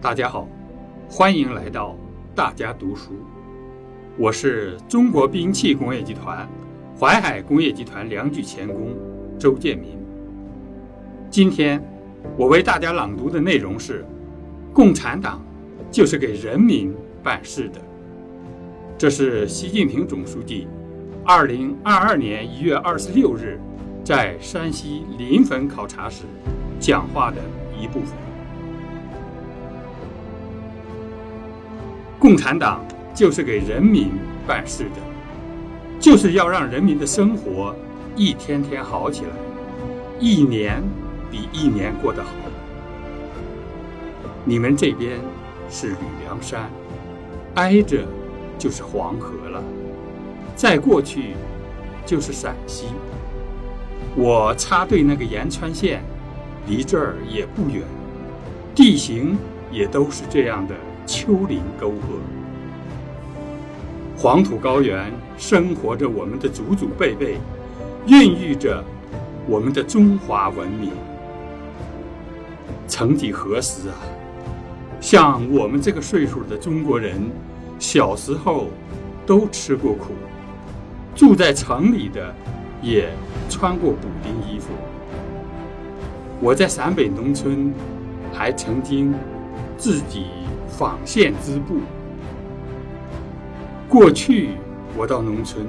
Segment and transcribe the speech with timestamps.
[0.00, 0.46] 大家好，
[1.10, 1.96] 欢迎来到
[2.32, 3.14] 大家读书。
[4.16, 6.48] 我是中国兵器工业集团
[6.96, 8.94] 淮海工业集团梁具钳工
[9.40, 9.98] 周建民。
[11.28, 11.82] 今天
[12.36, 14.06] 我为大家朗读的内容是：
[14.72, 15.44] 共产党
[15.90, 17.80] 就是给人民办事的。
[18.96, 20.68] 这是习近平总书记
[21.24, 23.58] 二零二二年一月二十六日
[24.04, 26.22] 在山西临汾考察时
[26.78, 27.38] 讲话的
[27.76, 28.12] 一部分。
[32.18, 34.10] 共产党就是给人民
[34.46, 35.00] 办事的，
[36.00, 37.74] 就是要让人民的生活
[38.16, 39.30] 一天天好起来，
[40.18, 40.82] 一年
[41.30, 42.30] 比一年过得好。
[44.44, 45.18] 你们这边
[45.70, 46.70] 是吕梁山，
[47.54, 48.04] 挨着
[48.58, 49.62] 就是黄河了，
[50.56, 51.34] 再过去
[52.06, 52.86] 就是陕西。
[54.16, 56.02] 我插队那个延川县，
[56.66, 57.82] 离这儿也不远，
[58.74, 59.36] 地形
[59.70, 60.74] 也都是这样的。
[61.08, 62.20] 丘陵沟壑，
[64.14, 67.38] 黄土高原生活着我们的祖祖辈辈，
[68.06, 68.84] 孕育着
[69.46, 70.90] 我们的中华文明。
[72.86, 73.96] 曾几何时啊，
[75.00, 77.18] 像我们这个岁数的中国人，
[77.78, 78.66] 小时候
[79.24, 80.12] 都吃过苦，
[81.14, 82.34] 住在城里的
[82.82, 83.08] 也
[83.48, 84.74] 穿过补丁衣服。
[86.38, 87.72] 我在陕北农村，
[88.30, 89.14] 还曾经
[89.78, 90.26] 自己。
[90.70, 91.80] 纺线织布。
[93.88, 94.50] 过去
[94.96, 95.66] 我到农村，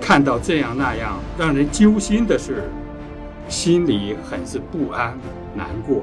[0.00, 2.70] 看到这样那样让人揪心的事，
[3.46, 5.18] 心里很是不安、
[5.54, 6.02] 难过。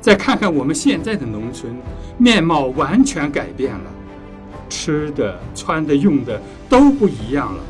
[0.00, 1.72] 再看看我们现在的农村，
[2.16, 3.90] 面貌完全改变了，
[4.68, 7.60] 吃的、穿的、用的都不一样了。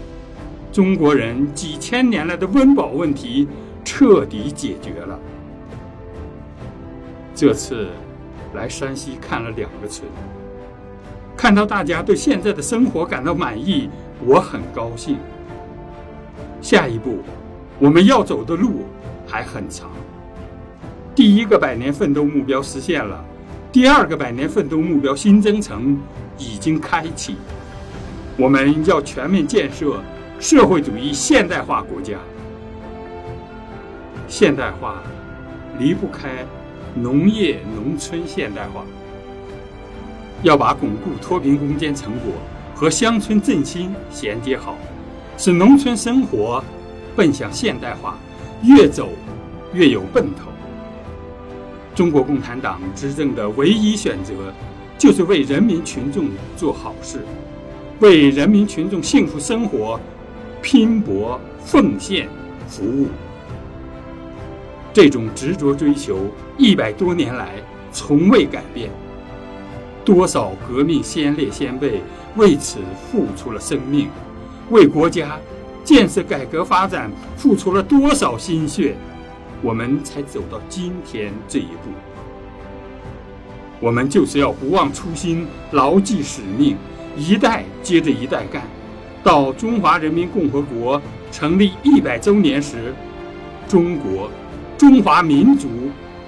[0.72, 3.46] 中国人几千年来的温饱问题
[3.84, 5.20] 彻底解决了。
[7.38, 7.86] 这次。
[8.54, 10.08] 来山西看了两个村，
[11.36, 13.90] 看到大家对现在的生活感到满意，
[14.24, 15.18] 我很高兴。
[16.62, 17.18] 下一步，
[17.78, 18.86] 我们要走的路
[19.26, 19.90] 还很长。
[21.14, 23.22] 第一个百年奋斗目标实现了，
[23.70, 26.00] 第二个百年奋斗目标新征程
[26.38, 27.36] 已经开启。
[28.38, 30.00] 我们要全面建设
[30.40, 32.16] 社会主义现代化国家。
[34.26, 35.02] 现代化
[35.78, 36.46] 离不开。
[37.02, 38.84] 农业农村现代化，
[40.42, 42.32] 要把巩固脱贫攻坚成果
[42.74, 44.76] 和乡村振兴衔接好，
[45.36, 46.62] 使农村生活
[47.14, 48.18] 奔向现代化，
[48.62, 49.10] 越走
[49.72, 50.50] 越有奔头。
[51.94, 54.32] 中国共产党执政的唯一选择，
[54.96, 57.24] 就是为人民群众做好事，
[58.00, 59.98] 为人民群众幸福生活
[60.62, 62.28] 拼搏奉献
[62.68, 63.08] 服务。
[64.98, 66.18] 这种执着追求，
[66.56, 67.50] 一百多年来
[67.92, 68.90] 从未改变。
[70.04, 72.02] 多少革命先烈先辈
[72.34, 74.08] 为此付出了生命，
[74.70, 75.38] 为国家
[75.84, 78.96] 建设改革发展付出了多少心血，
[79.62, 81.90] 我们才走到今天这一步。
[83.78, 86.76] 我们就是要不忘初心，牢记使命，
[87.16, 88.64] 一代接着一代干，
[89.22, 91.00] 到中华人民共和国
[91.30, 92.92] 成立一百周年时，
[93.68, 94.28] 中国。
[94.78, 95.68] 中华民族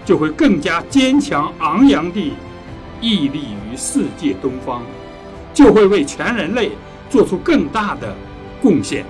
[0.05, 2.33] 就会更加坚强昂扬地
[3.01, 4.83] 屹立于世界东方，
[5.55, 6.73] 就会为全人类
[7.09, 8.13] 做出更大的
[8.61, 9.07] 贡献。